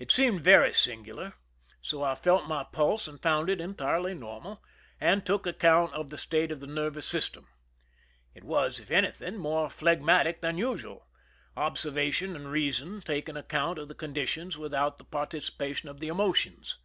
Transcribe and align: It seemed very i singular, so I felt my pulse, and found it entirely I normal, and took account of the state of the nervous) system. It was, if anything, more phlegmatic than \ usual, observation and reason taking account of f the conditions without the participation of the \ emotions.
It 0.00 0.10
seemed 0.10 0.40
very 0.40 0.70
i 0.70 0.72
singular, 0.72 1.34
so 1.80 2.02
I 2.02 2.16
felt 2.16 2.48
my 2.48 2.64
pulse, 2.64 3.06
and 3.06 3.22
found 3.22 3.48
it 3.48 3.60
entirely 3.60 4.10
I 4.10 4.14
normal, 4.14 4.64
and 5.00 5.24
took 5.24 5.46
account 5.46 5.94
of 5.94 6.10
the 6.10 6.18
state 6.18 6.50
of 6.50 6.58
the 6.58 6.66
nervous) 6.66 7.06
system. 7.06 7.46
It 8.34 8.42
was, 8.42 8.80
if 8.80 8.90
anything, 8.90 9.36
more 9.36 9.70
phlegmatic 9.70 10.40
than 10.40 10.58
\ 10.58 10.58
usual, 10.58 11.06
observation 11.56 12.34
and 12.34 12.50
reason 12.50 13.00
taking 13.00 13.36
account 13.36 13.78
of 13.78 13.84
f 13.84 13.88
the 13.90 13.94
conditions 13.94 14.58
without 14.58 14.98
the 14.98 15.04
participation 15.04 15.88
of 15.88 16.00
the 16.00 16.08
\ 16.08 16.08
emotions. 16.08 16.78